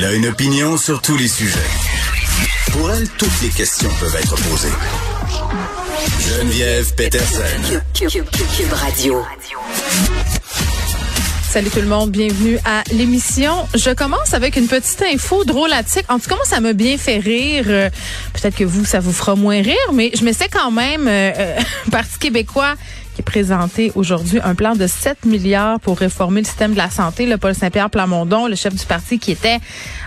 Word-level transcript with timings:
Elle 0.00 0.04
a 0.04 0.12
une 0.12 0.28
opinion 0.28 0.76
sur 0.76 1.02
tous 1.02 1.16
les 1.16 1.26
sujets. 1.26 1.58
Pour 2.70 2.88
elle, 2.92 3.08
toutes 3.18 3.42
les 3.42 3.48
questions 3.48 3.90
peuvent 3.98 4.14
être 4.14 4.36
posées. 4.48 4.68
Geneviève 6.20 6.94
Peterson. 6.94 7.80
Cube, 7.94 8.72
Radio. 8.74 9.24
Salut 11.50 11.70
tout 11.70 11.80
le 11.80 11.88
monde, 11.88 12.12
bienvenue 12.12 12.60
à 12.64 12.84
l'émission. 12.92 13.66
Je 13.74 13.90
commence 13.90 14.34
avec 14.34 14.54
une 14.54 14.68
petite 14.68 15.02
info 15.02 15.44
drôlatique. 15.44 16.04
En 16.08 16.20
tout 16.20 16.28
cas, 16.28 16.36
moi, 16.36 16.44
ça 16.44 16.60
m'a 16.60 16.74
bien 16.74 16.96
fait 16.96 17.18
rire. 17.18 17.64
Euh, 17.66 17.90
Peut-être 18.34 18.54
que 18.54 18.64
vous, 18.64 18.84
ça 18.84 19.00
vous 19.00 19.12
fera 19.12 19.34
moins 19.34 19.60
rire, 19.60 19.92
mais 19.92 20.12
je 20.14 20.22
me 20.22 20.30
sais 20.32 20.48
quand 20.48 20.70
même, 20.70 21.08
euh, 21.08 21.32
euh, 21.36 21.60
Parti 21.90 22.20
québécois 22.20 22.76
qui 23.18 23.22
présenté 23.22 23.90
aujourd'hui 23.96 24.38
un 24.44 24.54
plan 24.54 24.76
de 24.76 24.86
7 24.86 25.24
milliards 25.24 25.80
pour 25.80 25.98
réformer 25.98 26.40
le 26.40 26.46
système 26.46 26.72
de 26.72 26.76
la 26.76 26.88
santé. 26.88 27.26
Le 27.26 27.36
Paul 27.36 27.52
Saint-Pierre 27.52 27.90
Plamondon, 27.90 28.46
le 28.46 28.54
chef 28.54 28.74
du 28.74 28.86
parti 28.86 29.18
qui 29.18 29.32
était 29.32 29.58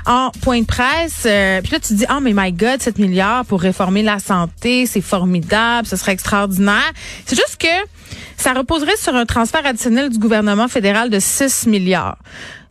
en 0.06 0.32
point 0.42 0.62
de 0.62 0.66
presse. 0.66 1.24
Euh, 1.26 1.62
puis 1.62 1.74
là, 1.74 1.80
tu 1.80 1.90
te 1.90 1.94
dis, 1.94 2.06
oh 2.10 2.22
mais 2.22 2.32
my 2.34 2.54
God, 2.54 2.82
7 2.82 3.00
milliards 3.00 3.44
pour 3.46 3.60
réformer 3.60 4.02
la 4.02 4.20
santé, 4.20 4.86
c'est 4.86 5.02
formidable, 5.02 5.88
ce 5.88 5.98
serait 5.98 6.14
extraordinaire. 6.14 6.92
C'est 7.26 7.36
juste 7.36 7.58
que 7.60 7.90
ça 8.38 8.54
reposerait 8.54 8.98
sur 8.98 9.14
un 9.14 9.26
transfert 9.26 9.66
additionnel 9.66 10.10
du 10.10 10.18
gouvernement 10.18 10.70
fédéral 10.70 11.10
de 11.10 11.20
6 11.20 11.68
milliards. 11.68 12.18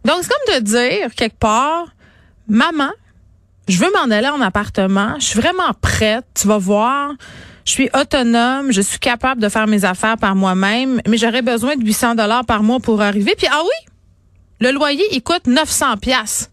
Donc, 0.07 0.23
c'est 0.23 0.31
comme 0.31 0.59
de 0.59 0.65
dire, 0.65 1.15
quelque 1.15 1.39
part, 1.39 1.89
maman, 2.49 2.91
je 3.69 3.79
veux 3.79 3.91
m'en 3.93 4.11
aller 4.11 4.29
en 4.29 4.41
appartement, 4.41 5.17
je 5.19 5.27
suis 5.27 5.41
vraiment 5.41 5.75
prête, 5.83 6.25
tu 6.35 6.49
vas 6.49 6.59
voir. 6.59 7.13
Je 7.71 7.75
suis 7.77 7.91
autonome, 7.95 8.73
je 8.73 8.81
suis 8.81 8.99
capable 8.99 9.41
de 9.41 9.49
faire 9.49 9.69
mes 9.69 9.85
affaires 9.85 10.19
par 10.19 10.35
moi-même, 10.35 11.01
mais 11.07 11.17
j'aurais 11.17 11.41
besoin 11.41 11.77
de 11.77 11.85
800 11.85 12.17
dollars 12.17 12.45
par 12.45 12.65
mois 12.65 12.81
pour 12.81 13.01
arriver. 13.01 13.37
Puis 13.39 13.47
ah 13.49 13.61
oui, 13.63 13.93
le 14.59 14.73
loyer 14.73 15.05
il 15.13 15.23
coûte 15.23 15.47
900 15.47 15.99
pièces. 15.99 16.51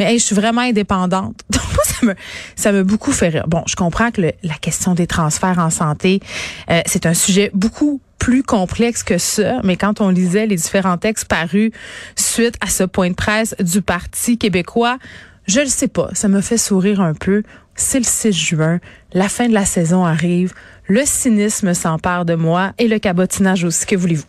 Mais 0.00 0.06
hey, 0.06 0.18
je 0.18 0.24
suis 0.24 0.34
vraiment 0.34 0.62
indépendante. 0.62 1.42
Donc 1.50 1.62
ça 1.84 2.06
me 2.06 2.14
ça 2.56 2.72
me 2.72 2.82
beaucoup 2.82 3.12
fait 3.12 3.28
rire. 3.28 3.44
Bon, 3.46 3.62
je 3.68 3.76
comprends 3.76 4.10
que 4.10 4.20
la 4.20 4.54
question 4.60 4.94
des 4.94 5.06
transferts 5.06 5.60
en 5.60 5.70
santé, 5.70 6.18
euh, 6.70 6.80
c'est 6.86 7.06
un 7.06 7.14
sujet 7.14 7.52
beaucoup 7.54 8.00
plus 8.18 8.42
complexe 8.42 9.04
que 9.04 9.18
ça, 9.18 9.60
mais 9.62 9.76
quand 9.76 10.00
on 10.00 10.08
lisait 10.08 10.46
les 10.46 10.56
différents 10.56 10.98
textes 10.98 11.26
parus 11.26 11.70
suite 12.16 12.56
à 12.60 12.66
ce 12.66 12.82
point 12.82 13.10
de 13.10 13.14
presse 13.14 13.54
du 13.60 13.80
Parti 13.80 14.38
québécois, 14.38 14.98
je 15.46 15.60
le 15.60 15.66
sais 15.66 15.88
pas, 15.88 16.10
ça 16.12 16.28
me 16.28 16.40
fait 16.40 16.58
sourire 16.58 17.00
un 17.00 17.14
peu. 17.14 17.42
C'est 17.74 17.98
le 17.98 18.04
6 18.04 18.32
juin, 18.32 18.80
la 19.12 19.28
fin 19.28 19.48
de 19.48 19.54
la 19.54 19.66
saison 19.66 20.04
arrive, 20.04 20.54
le 20.88 21.02
cynisme 21.04 21.74
s'empare 21.74 22.24
de 22.24 22.34
moi 22.34 22.72
et 22.78 22.88
le 22.88 22.98
cabotinage 22.98 23.64
aussi, 23.64 23.84
que 23.84 23.96
voulez-vous? 23.96 24.24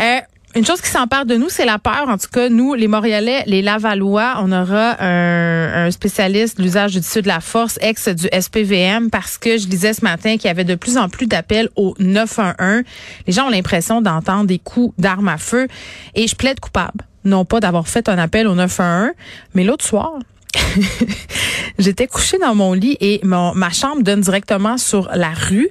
Euh, 0.00 0.20
une 0.56 0.64
chose 0.64 0.80
qui 0.80 0.88
s'empare 0.88 1.26
de 1.26 1.36
nous, 1.36 1.50
c'est 1.50 1.66
la 1.66 1.78
peur. 1.78 2.08
En 2.08 2.16
tout 2.16 2.28
cas, 2.32 2.48
nous, 2.48 2.72
les 2.72 2.88
Montréalais, 2.88 3.42
les 3.46 3.60
Lavallois, 3.60 4.36
on 4.38 4.50
aura 4.52 4.96
un, 5.02 5.86
un 5.86 5.90
spécialiste 5.90 6.56
de 6.56 6.62
l'usage 6.62 6.92
du 6.92 7.00
dessus 7.00 7.20
de 7.20 7.28
la 7.28 7.40
force, 7.40 7.78
ex 7.82 8.08
du 8.08 8.26
SPVM, 8.32 9.10
parce 9.10 9.36
que 9.36 9.58
je 9.58 9.66
disais 9.66 9.92
ce 9.92 10.02
matin 10.02 10.38
qu'il 10.38 10.46
y 10.46 10.48
avait 10.48 10.64
de 10.64 10.74
plus 10.74 10.96
en 10.96 11.10
plus 11.10 11.26
d'appels 11.26 11.68
au 11.76 11.94
911. 11.98 12.84
Les 13.26 13.32
gens 13.34 13.48
ont 13.48 13.50
l'impression 13.50 14.00
d'entendre 14.00 14.46
des 14.46 14.58
coups 14.58 14.94
d'armes 14.96 15.28
à 15.28 15.36
feu. 15.36 15.68
Et 16.14 16.26
je 16.26 16.34
plaide 16.34 16.58
coupable. 16.58 17.04
Non 17.24 17.44
pas 17.44 17.60
d'avoir 17.60 17.86
fait 17.86 18.08
un 18.08 18.16
appel 18.16 18.46
au 18.46 18.54
911, 18.54 19.10
mais 19.54 19.64
l'autre 19.64 19.84
soir, 19.84 20.14
J'étais 21.78 22.06
couchée 22.06 22.38
dans 22.38 22.54
mon 22.54 22.72
lit 22.72 22.96
et 23.00 23.20
ma 23.22 23.70
chambre 23.70 24.02
donne 24.02 24.20
directement 24.20 24.78
sur 24.78 25.08
la 25.14 25.30
rue. 25.30 25.68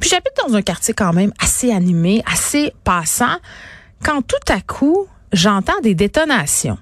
Puis 0.00 0.10
j'habite 0.10 0.32
dans 0.46 0.54
un 0.54 0.62
quartier 0.62 0.94
quand 0.94 1.12
même 1.12 1.32
assez 1.38 1.70
animé, 1.72 2.22
assez 2.30 2.72
passant. 2.84 3.36
Quand 4.02 4.22
tout 4.22 4.52
à 4.52 4.60
coup, 4.60 5.06
j'entends 5.32 5.78
des 5.82 5.94
détonations. 5.94 6.78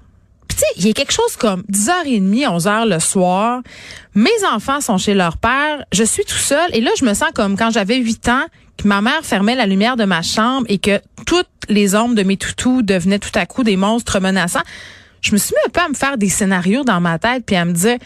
Puis 0.47 0.57
tu 0.57 0.65
sais, 0.65 0.71
il 0.77 0.87
y 0.87 0.89
a 0.89 0.93
quelque 0.93 1.13
chose 1.13 1.35
comme 1.37 1.63
10h30, 1.71 2.57
11h 2.57 2.87
le 2.89 2.99
soir. 2.99 3.61
Mes 4.15 4.29
enfants 4.51 4.81
sont 4.81 4.97
chez 4.97 5.13
leur 5.13 5.37
père. 5.37 5.85
Je 5.91 6.03
suis 6.03 6.25
tout 6.25 6.33
seul. 6.33 6.69
Et 6.73 6.81
là, 6.81 6.91
je 6.99 7.05
me 7.05 7.13
sens 7.13 7.29
comme 7.33 7.57
quand 7.57 7.71
j'avais 7.71 7.97
8 7.97 8.29
ans, 8.29 8.45
que 8.77 8.87
ma 8.87 9.01
mère 9.01 9.23
fermait 9.23 9.55
la 9.55 9.65
lumière 9.65 9.95
de 9.95 10.05
ma 10.05 10.21
chambre 10.21 10.65
et 10.69 10.77
que 10.77 10.99
toutes 11.25 11.47
les 11.69 11.95
ombres 11.95 12.15
de 12.15 12.23
mes 12.23 12.37
toutous 12.37 12.81
devenaient 12.81 13.19
tout 13.19 13.31
à 13.35 13.45
coup 13.45 13.63
des 13.63 13.77
monstres 13.77 14.19
menaçants. 14.19 14.63
Je 15.21 15.31
me 15.33 15.37
suis 15.37 15.53
mis 15.53 15.67
un 15.67 15.69
peu 15.69 15.81
à 15.81 15.89
me 15.89 15.93
faire 15.93 16.17
des 16.17 16.29
scénarios 16.29 16.83
dans 16.83 16.99
ma 16.99 17.19
tête 17.19 17.45
puis 17.45 17.55
à 17.55 17.65
me 17.65 17.73
dire 17.73 17.97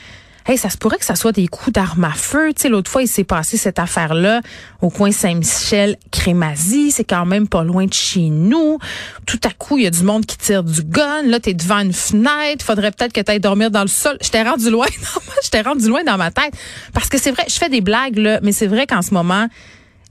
Hey, 0.47 0.59
ça 0.59 0.69
se 0.69 0.77
pourrait 0.77 0.99
que 0.99 1.05
ça 1.05 1.15
soit 1.15 1.31
des 1.31 1.47
coups 1.47 1.71
d'armes 1.71 2.03
à 2.03 2.11
feu. 2.11 2.53
Tu 2.53 2.61
sais, 2.61 2.69
l'autre 2.69 2.91
fois, 2.91 3.01
il 3.01 3.07
s'est 3.07 3.23
passé 3.23 3.57
cette 3.57 3.79
affaire-là 3.79 4.41
au 4.79 4.91
coin 4.91 5.11
Saint-Michel, 5.11 5.97
Crémazie. 6.11 6.91
C'est 6.91 7.03
quand 7.03 7.25
même 7.25 7.47
pas 7.47 7.63
loin 7.63 7.87
de 7.87 7.93
chez 7.93 8.29
nous. 8.29 8.77
Tout 9.25 9.39
à 9.43 9.49
coup, 9.49 9.79
il 9.79 9.85
y 9.85 9.87
a 9.87 9.89
du 9.89 10.03
monde 10.03 10.23
qui 10.27 10.37
tire 10.37 10.63
du 10.63 10.83
gun. 10.83 11.23
Là, 11.23 11.39
t'es 11.39 11.55
devant 11.55 11.79
une 11.79 11.93
fenêtre. 11.93 12.63
Faudrait 12.63 12.91
peut-être 12.91 13.11
que 13.11 13.21
t'ailles 13.21 13.39
dormir 13.39 13.71
dans 13.71 13.81
le 13.81 13.87
sol. 13.87 14.19
J'étais 14.21 14.43
rendu 14.43 14.69
loin 14.69 14.85
j'étais 15.43 15.61
rendu 15.61 15.87
loin 15.87 16.03
dans 16.03 16.17
ma 16.17 16.29
tête. 16.29 16.53
Parce 16.93 17.09
que 17.09 17.17
c'est 17.17 17.31
vrai, 17.31 17.45
je 17.47 17.55
fais 17.55 17.69
des 17.69 17.81
blagues, 17.81 18.17
là, 18.17 18.39
mais 18.43 18.51
c'est 18.51 18.67
vrai 18.67 18.85
qu'en 18.85 19.01
ce 19.01 19.15
moment, 19.15 19.47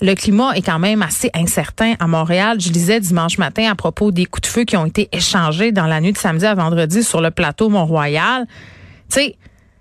le 0.00 0.14
climat 0.14 0.52
est 0.56 0.62
quand 0.62 0.78
même 0.78 1.02
assez 1.02 1.30
incertain 1.34 1.94
à 1.98 2.06
Montréal. 2.06 2.60
Je 2.60 2.70
lisais 2.70 3.00
dimanche 3.00 3.38
matin 3.38 3.70
à 3.70 3.74
propos 3.74 4.10
des 4.10 4.26
coups 4.26 4.48
de 4.48 4.52
feu 4.52 4.64
qui 4.64 4.76
ont 4.76 4.86
été 4.86 5.08
échangés 5.12 5.72
dans 5.72 5.86
la 5.86 6.00
nuit 6.00 6.12
de 6.12 6.18
samedi 6.18 6.44
à 6.46 6.54
vendredi 6.54 7.02
sur 7.02 7.20
le 7.20 7.30
plateau 7.30 7.68
Mont-Royal. 7.68 8.46
Tu 9.10 9.20
sais, 9.20 9.36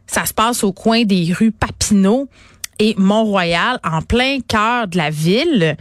ça 0.07 0.25
se 0.25 0.33
passe 0.33 0.63
au 0.63 0.71
coin 0.71 1.03
des 1.03 1.33
rues 1.33 1.51
Papineau 1.51 2.27
et 2.79 2.95
Mont-Royal, 2.97 3.79
en 3.83 4.01
plein 4.01 4.39
cœur 4.47 4.87
de 4.87 4.97
la 4.97 5.09
ville. 5.09 5.77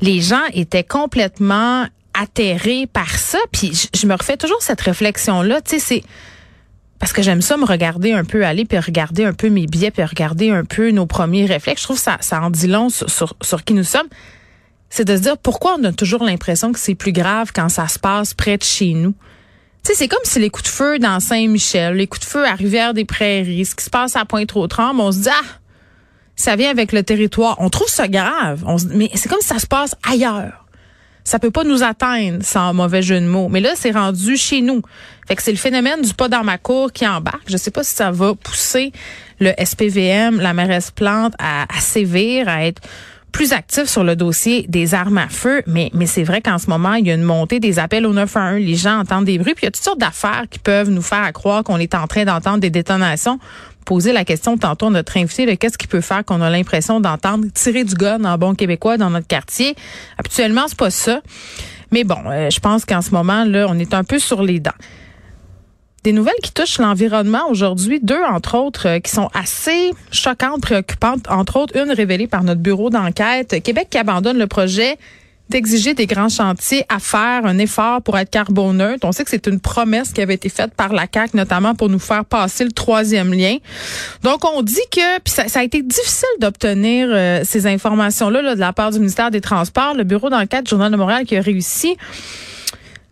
Les 0.00 0.20
gens 0.20 0.42
étaient 0.52 0.84
complètement 0.84 1.86
atterrés 2.14 2.86
par 2.92 3.10
ça. 3.16 3.38
Puis 3.52 3.72
je, 3.74 3.98
je 3.98 4.06
me 4.06 4.14
refais 4.14 4.36
toujours 4.36 4.60
cette 4.60 4.80
réflexion-là. 4.80 5.60
Tu 5.62 5.78
sais, 5.78 5.78
c'est 5.78 6.02
parce 7.02 7.12
que 7.12 7.20
j'aime 7.20 7.42
ça 7.42 7.56
me 7.56 7.64
regarder 7.64 8.12
un 8.12 8.22
peu 8.22 8.46
aller 8.46 8.64
puis 8.64 8.78
regarder 8.78 9.24
un 9.24 9.32
peu 9.32 9.48
mes 9.48 9.66
billets 9.66 9.90
puis 9.90 10.04
regarder 10.04 10.50
un 10.50 10.64
peu 10.64 10.92
nos 10.92 11.04
premiers 11.04 11.46
réflexes. 11.46 11.80
Je 11.80 11.86
trouve 11.88 11.98
ça, 11.98 12.16
ça 12.20 12.40
en 12.40 12.48
dit 12.48 12.68
long 12.68 12.90
sur, 12.90 13.10
sur, 13.10 13.34
sur 13.42 13.64
qui 13.64 13.74
nous 13.74 13.82
sommes. 13.82 14.06
C'est 14.88 15.04
de 15.04 15.16
se 15.16 15.22
dire 15.22 15.36
pourquoi 15.36 15.74
on 15.80 15.82
a 15.82 15.92
toujours 15.92 16.22
l'impression 16.22 16.70
que 16.70 16.78
c'est 16.78 16.94
plus 16.94 17.10
grave 17.10 17.50
quand 17.52 17.68
ça 17.68 17.88
se 17.88 17.98
passe 17.98 18.34
près 18.34 18.56
de 18.56 18.62
chez 18.62 18.92
nous. 18.94 19.14
Tu 19.82 19.90
sais, 19.90 19.94
c'est 19.94 20.06
comme 20.06 20.20
si 20.22 20.38
les 20.38 20.48
coups 20.48 20.62
de 20.62 20.68
feu 20.68 21.00
dans 21.00 21.18
Saint-Michel, 21.18 21.96
les 21.96 22.06
coups 22.06 22.24
de 22.24 22.30
feu 22.30 22.46
à 22.46 22.54
Rivière-des-Prairies, 22.54 23.64
ce 23.64 23.74
qui 23.74 23.82
se 23.82 23.90
passe 23.90 24.14
à 24.14 24.24
Pointe-aux-Trembles, 24.24 25.00
on 25.00 25.10
se 25.10 25.22
dit, 25.22 25.28
ah, 25.28 25.46
ça 26.36 26.54
vient 26.54 26.70
avec 26.70 26.92
le 26.92 27.02
territoire. 27.02 27.56
On 27.58 27.68
trouve 27.68 27.88
ça 27.88 28.06
grave. 28.06 28.62
On 28.64 28.78
se, 28.78 28.86
mais 28.86 29.10
c'est 29.16 29.28
comme 29.28 29.40
si 29.40 29.48
ça 29.48 29.58
se 29.58 29.66
passe 29.66 29.96
ailleurs. 30.08 30.61
Ça 31.24 31.38
peut 31.38 31.50
pas 31.50 31.64
nous 31.64 31.82
atteindre 31.82 32.42
sans 32.42 32.74
mauvais 32.74 33.02
jeu 33.02 33.20
de 33.20 33.26
mots. 33.26 33.48
Mais 33.48 33.60
là, 33.60 33.70
c'est 33.74 33.92
rendu 33.92 34.36
chez 34.36 34.60
nous. 34.60 34.82
Fait 35.28 35.36
que 35.36 35.42
c'est 35.42 35.52
le 35.52 35.58
phénomène 35.58 36.02
du 36.02 36.14
pas 36.14 36.28
dans 36.28 36.42
ma 36.42 36.58
cour 36.58 36.92
qui 36.92 37.06
embarque. 37.06 37.48
Je 37.48 37.56
sais 37.56 37.70
pas 37.70 37.84
si 37.84 37.94
ça 37.94 38.10
va 38.10 38.34
pousser 38.34 38.92
le 39.40 39.52
SPVM, 39.62 40.40
la 40.40 40.54
mairesse 40.54 40.90
Plante, 40.90 41.34
à, 41.38 41.66
sévir, 41.80 42.48
à 42.48 42.64
être 42.64 42.82
plus 43.32 43.52
actif 43.52 43.84
sur 43.84 44.04
le 44.04 44.14
dossier 44.14 44.66
des 44.68 44.94
armes 44.94 45.16
à 45.16 45.28
feu, 45.28 45.62
mais, 45.66 45.90
mais 45.94 46.04
c'est 46.04 46.22
vrai 46.22 46.42
qu'en 46.42 46.58
ce 46.58 46.68
moment, 46.68 46.94
il 46.94 47.06
y 47.06 47.10
a 47.10 47.14
une 47.14 47.22
montée 47.22 47.60
des 47.60 47.78
appels 47.78 48.04
au 48.06 48.12
911. 48.12 48.60
Les 48.60 48.74
gens 48.74 48.98
entendent 48.98 49.24
des 49.24 49.38
bruits, 49.38 49.54
puis 49.54 49.62
il 49.62 49.66
y 49.66 49.68
a 49.68 49.70
toutes 49.70 49.82
sortes 49.82 49.98
d'affaires 49.98 50.44
qui 50.50 50.58
peuvent 50.58 50.90
nous 50.90 51.02
faire 51.02 51.32
croire 51.32 51.64
qu'on 51.64 51.78
est 51.78 51.94
en 51.94 52.06
train 52.06 52.24
d'entendre 52.24 52.58
des 52.58 52.68
détonations. 52.68 53.38
Poser 53.84 54.12
la 54.12 54.24
question 54.24 54.56
tantôt 54.56 54.86
à 54.86 54.90
notre 54.90 55.16
invité 55.16 55.46
de 55.46 55.54
qu'est-ce 55.54 55.78
qui 55.78 55.86
peut 55.86 56.00
faire 56.00 56.24
qu'on 56.24 56.40
a 56.40 56.50
l'impression 56.50 57.00
d'entendre 57.00 57.46
tirer 57.52 57.84
du 57.84 57.94
gun 57.94 58.24
en 58.24 58.38
bon 58.38 58.54
québécois 58.54 58.96
dans 58.96 59.10
notre 59.10 59.26
quartier. 59.26 59.74
Habituellement, 60.18 60.64
c'est 60.68 60.78
pas 60.78 60.90
ça. 60.90 61.20
Mais 61.90 62.04
bon, 62.04 62.18
euh, 62.26 62.48
je 62.50 62.60
pense 62.60 62.84
qu'en 62.84 63.02
ce 63.02 63.10
moment, 63.10 63.44
là, 63.44 63.66
on 63.68 63.78
est 63.78 63.94
un 63.94 64.04
peu 64.04 64.18
sur 64.18 64.42
les 64.42 64.60
dents. 64.60 64.70
Des 66.04 66.12
nouvelles 66.12 66.34
qui 66.42 66.52
touchent 66.52 66.78
l'environnement 66.78 67.48
aujourd'hui, 67.48 68.00
deux 68.00 68.22
entre 68.22 68.56
autres 68.56 68.88
euh, 68.88 68.98
qui 68.98 69.10
sont 69.10 69.28
assez 69.34 69.92
choquantes, 70.10 70.60
préoccupantes, 70.60 71.30
entre 71.30 71.58
autres 71.58 71.76
une 71.76 71.92
révélée 71.92 72.26
par 72.26 72.42
notre 72.42 72.60
bureau 72.60 72.90
d'enquête. 72.90 73.62
Québec 73.62 73.88
qui 73.90 73.98
abandonne 73.98 74.38
le 74.38 74.48
projet 74.48 74.96
d'exiger 75.52 75.94
des 75.94 76.06
grands 76.06 76.30
chantiers 76.30 76.84
à 76.88 76.98
faire 76.98 77.44
un 77.44 77.58
effort 77.58 78.02
pour 78.02 78.18
être 78.18 78.30
carboneutre. 78.30 79.06
On 79.06 79.12
sait 79.12 79.22
que 79.22 79.30
c'est 79.30 79.46
une 79.46 79.60
promesse 79.60 80.12
qui 80.12 80.22
avait 80.22 80.34
été 80.34 80.48
faite 80.48 80.74
par 80.74 80.92
la 80.92 81.06
CAC, 81.06 81.34
notamment 81.34 81.74
pour 81.74 81.88
nous 81.90 81.98
faire 81.98 82.24
passer 82.24 82.64
le 82.64 82.72
troisième 82.72 83.32
lien. 83.32 83.58
Donc 84.22 84.44
on 84.44 84.62
dit 84.62 84.80
que 84.90 85.20
puis 85.20 85.32
ça, 85.32 85.60
a 85.60 85.62
été 85.62 85.82
difficile 85.82 86.28
d'obtenir 86.40 87.08
euh, 87.10 87.42
ces 87.44 87.66
informations-là 87.66 88.42
là, 88.42 88.54
de 88.54 88.60
la 88.60 88.72
part 88.72 88.90
du 88.90 88.98
ministère 88.98 89.30
des 89.30 89.42
Transports, 89.42 89.94
le 89.94 90.04
bureau 90.04 90.30
d'enquête 90.30 90.64
du 90.64 90.70
Journal 90.70 90.90
de 90.90 90.96
Montréal 90.96 91.24
qui 91.24 91.36
a 91.36 91.42
réussi. 91.42 91.96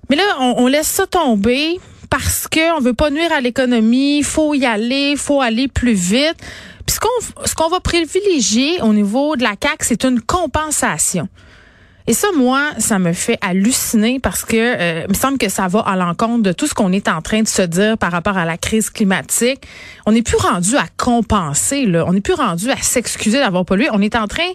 Mais 0.09 0.17
là, 0.17 0.23
on, 0.41 0.55
on 0.59 0.67
laisse 0.67 0.89
ça 0.89 1.07
tomber 1.07 1.79
parce 2.09 2.49
que 2.49 2.77
on 2.77 2.81
veut 2.81 2.95
pas 2.95 3.11
nuire 3.11 3.33
à 3.33 3.41
l'économie, 3.41 4.19
il 4.19 4.25
faut 4.25 4.55
y 4.55 4.65
aller, 4.65 5.11
il 5.13 5.19
faut 5.19 5.43
aller 5.43 5.69
plus 5.69 5.93
vite. 5.93 6.37
Puis 6.87 6.97
ce 6.97 7.01
qu'on 7.01 7.47
ce 7.47 7.55
qu'on 7.55 7.69
va 7.69 7.81
privilégier 7.81 8.81
au 8.81 8.95
niveau 8.95 9.37
de 9.37 9.43
la 9.43 9.57
CAC, 9.57 9.85
c'est 9.85 10.05
une 10.05 10.21
compensation. 10.23 11.29
Et 12.11 12.13
ça, 12.13 12.27
moi, 12.37 12.71
ça 12.79 12.99
me 12.99 13.13
fait 13.13 13.39
halluciner 13.41 14.19
parce 14.19 14.45
que 14.45 14.57
euh, 14.57 15.03
il 15.05 15.11
me 15.11 15.15
semble 15.15 15.39
que 15.39 15.49
ça 15.49 15.69
va 15.69 15.79
à 15.79 15.95
l'encontre 15.95 16.43
de 16.43 16.51
tout 16.51 16.67
ce 16.67 16.75
qu'on 16.75 16.93
est 16.93 17.07
en 17.07 17.23
train 17.23 17.43
de 17.43 17.47
se 17.47 17.63
dire 17.63 17.97
par 17.97 18.11
rapport 18.11 18.37
à 18.37 18.45
la 18.45 18.59
crise 18.59 18.91
climatique. 18.91 19.65
On 20.07 20.11
n'est 20.11 20.23
plus 20.23 20.37
rendu 20.37 20.75
à 20.75 20.87
compenser. 20.97 21.87
On 22.05 22.13
n'est 22.13 22.21
plus 22.21 22.35
rendu 22.35 22.69
à 22.69 22.79
s'excuser 22.79 23.39
d'avoir 23.39 23.65
pollué. 23.65 23.87
On 23.93 24.03
est 24.03 24.17
en 24.17 24.27
train 24.27 24.51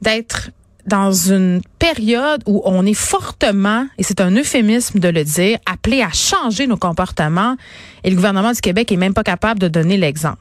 d'être 0.00 0.50
dans 0.86 1.10
une 1.10 1.60
période 1.80 2.44
où 2.46 2.62
on 2.64 2.86
est 2.86 2.94
fortement, 2.94 3.88
et 3.98 4.04
c'est 4.04 4.20
un 4.20 4.30
euphémisme 4.36 5.00
de 5.00 5.08
le 5.08 5.24
dire, 5.24 5.58
appelé 5.66 6.02
à 6.02 6.10
changer 6.10 6.68
nos 6.68 6.76
comportements, 6.76 7.56
et 8.04 8.10
le 8.10 8.14
gouvernement 8.14 8.52
du 8.52 8.60
Québec 8.60 8.92
est 8.92 8.96
même 8.96 9.12
pas 9.12 9.24
capable 9.24 9.58
de 9.58 9.66
donner 9.66 9.96
l'exemple 9.96 10.38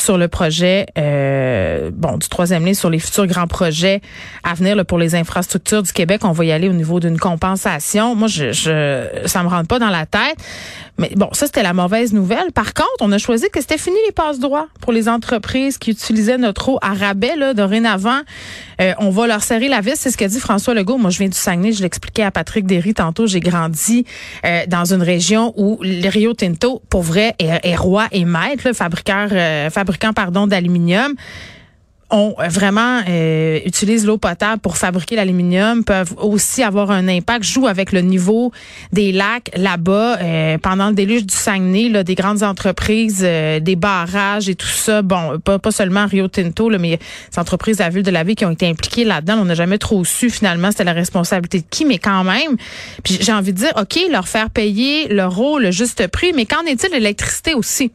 sur 0.00 0.18
le 0.18 0.28
projet 0.28 0.86
euh, 0.98 1.90
bon 1.92 2.16
du 2.18 2.28
troisième 2.28 2.64
lien 2.64 2.74
sur 2.74 2.90
les 2.90 2.98
futurs 2.98 3.26
grands 3.26 3.46
projets 3.46 4.00
à 4.42 4.54
venir 4.54 4.76
là, 4.76 4.84
pour 4.84 4.98
les 4.98 5.14
infrastructures 5.14 5.82
du 5.82 5.92
Québec. 5.92 6.24
On 6.24 6.32
va 6.32 6.44
y 6.44 6.52
aller 6.52 6.68
au 6.68 6.72
niveau 6.72 7.00
d'une 7.00 7.18
compensation. 7.18 8.14
Moi, 8.14 8.28
je, 8.28 8.52
je 8.52 9.06
ça 9.26 9.42
me 9.42 9.48
rentre 9.48 9.68
pas 9.68 9.78
dans 9.78 9.90
la 9.90 10.06
tête. 10.06 10.36
Mais 10.98 11.12
bon, 11.16 11.28
ça 11.32 11.46
c'était 11.46 11.62
la 11.62 11.72
mauvaise 11.72 12.12
nouvelle. 12.12 12.52
Par 12.52 12.74
contre, 12.74 12.90
on 13.00 13.10
a 13.12 13.18
choisi 13.18 13.46
que 13.50 13.60
c'était 13.60 13.78
fini 13.78 13.96
les 14.06 14.12
passe 14.12 14.38
droits 14.38 14.68
pour 14.80 14.92
les 14.92 15.08
entreprises 15.08 15.78
qui 15.78 15.90
utilisaient 15.90 16.38
notre 16.38 16.68
eau 16.68 16.78
à 16.82 16.92
rabais 16.92 17.36
là, 17.36 17.54
dorénavant. 17.54 18.20
Euh, 18.80 18.92
on 18.98 19.10
va 19.10 19.26
leur 19.26 19.42
serrer 19.42 19.68
la 19.68 19.80
vis, 19.80 19.96
c'est 19.96 20.10
ce 20.10 20.16
qu'a 20.16 20.28
dit 20.28 20.40
François 20.40 20.74
Legault. 20.74 20.98
Moi, 20.98 21.10
je 21.10 21.18
viens 21.18 21.28
du 21.28 21.36
Saguenay, 21.36 21.72
je 21.72 21.82
l'expliquais 21.82 22.22
à 22.22 22.30
Patrick 22.30 22.66
Derry 22.66 22.94
tantôt. 22.94 23.26
J'ai 23.26 23.40
grandi 23.40 24.04
euh, 24.44 24.64
dans 24.66 24.92
une 24.92 25.02
région 25.02 25.52
où 25.56 25.78
le 25.82 26.08
Rio 26.08 26.34
Tinto, 26.34 26.82
pour 26.88 27.02
vrai, 27.02 27.34
est, 27.38 27.76
roi 27.76 28.06
et 28.12 28.24
maître, 28.24 28.66
là, 28.66 28.74
fabricant, 28.74 29.26
euh, 29.32 29.70
fabricant 29.70 29.89
pardon 29.98 30.46
d'aluminium 30.46 31.14
ont 32.10 32.34
vraiment 32.48 33.02
euh, 33.08 33.60
utilisent 33.64 34.04
l'eau 34.04 34.18
potable 34.18 34.60
pour 34.60 34.76
fabriquer 34.76 35.16
l'aluminium 35.16 35.84
peuvent 35.84 36.14
aussi 36.18 36.62
avoir 36.62 36.90
un 36.90 37.08
impact, 37.08 37.44
jouent 37.44 37.68
avec 37.68 37.92
le 37.92 38.00
niveau 38.00 38.52
des 38.92 39.12
lacs 39.12 39.50
là-bas 39.56 40.18
euh, 40.20 40.58
pendant 40.58 40.88
le 40.88 40.94
déluge 40.94 41.24
du 41.24 41.34
Saguenay, 41.34 41.88
là, 41.88 42.02
des 42.02 42.14
grandes 42.14 42.42
entreprises, 42.42 43.22
euh, 43.22 43.60
des 43.60 43.76
barrages 43.76 44.48
et 44.48 44.54
tout 44.54 44.66
ça. 44.66 45.02
Bon, 45.02 45.38
pas, 45.38 45.58
pas 45.58 45.70
seulement 45.70 46.06
Rio 46.06 46.28
Tinto, 46.28 46.68
là, 46.68 46.78
mais 46.78 46.98
des 46.98 47.38
entreprises 47.38 47.78
la 47.78 47.88
ville 47.88 48.02
de 48.02 48.10
la 48.10 48.24
ville 48.24 48.34
qui 48.34 48.44
ont 48.44 48.50
été 48.50 48.68
impliquées 48.68 49.04
là-dedans. 49.04 49.38
On 49.40 49.44
n'a 49.44 49.54
jamais 49.54 49.78
trop 49.78 50.04
su 50.04 50.30
finalement 50.30 50.70
c'était 50.70 50.84
la 50.84 50.92
responsabilité 50.92 51.60
de 51.60 51.66
qui, 51.70 51.84
mais 51.84 51.98
quand 51.98 52.24
même. 52.24 52.56
Puis 53.04 53.18
j'ai 53.20 53.32
envie 53.32 53.52
de 53.52 53.58
dire, 53.58 53.72
ok, 53.80 53.98
leur 54.10 54.28
faire 54.28 54.50
payer 54.50 55.08
leur 55.08 55.38
eau 55.40 55.58
le 55.58 55.70
juste 55.70 56.06
prix, 56.08 56.32
mais 56.34 56.46
qu'en 56.46 56.64
est-il 56.64 56.90
de 56.90 56.96
l'électricité 56.96 57.54
aussi? 57.54 57.92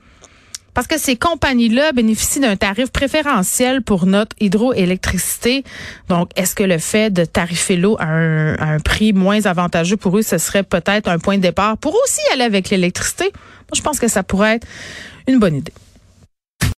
Parce 0.75 0.87
que 0.87 0.99
ces 0.99 1.15
compagnies-là 1.15 1.93
bénéficient 1.93 2.41
d'un 2.41 2.57
tarif 2.57 2.91
préférentiel 2.91 3.81
pour 3.81 4.05
notre 4.05 4.35
hydroélectricité. 4.41 5.63
Donc, 6.09 6.29
est-ce 6.35 6.53
que 6.53 6.63
le 6.63 6.77
fait 6.79 7.09
de 7.09 7.23
tarifer 7.23 7.77
l'eau 7.77 7.95
à 7.97 8.07
un, 8.07 8.79
prix 8.79 9.13
moins 9.13 9.45
avantageux 9.45 9.95
pour 9.95 10.17
eux, 10.17 10.21
ce 10.21 10.37
serait 10.37 10.63
peut-être 10.63 11.07
un 11.07 11.17
point 11.17 11.37
de 11.37 11.41
départ 11.41 11.77
pour 11.77 11.95
aussi 12.03 12.19
aller 12.33 12.43
avec 12.43 12.69
l'électricité? 12.69 13.23
Moi, 13.23 13.71
je 13.73 13.81
pense 13.81 13.99
que 13.99 14.09
ça 14.09 14.21
pourrait 14.21 14.55
être 14.55 14.67
une 15.27 15.39
bonne 15.39 15.55
idée. 15.55 15.73